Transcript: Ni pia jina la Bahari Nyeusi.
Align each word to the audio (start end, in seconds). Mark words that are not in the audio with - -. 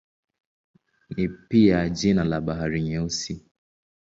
Ni 1.17 1.27
pia 1.27 1.89
jina 1.89 2.23
la 2.23 2.41
Bahari 2.41 2.81
Nyeusi. 2.81 3.45